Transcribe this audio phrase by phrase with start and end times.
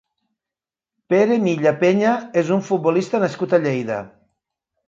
[1.13, 4.01] Pere Milla Peña és un futbolista nascut a Lleida.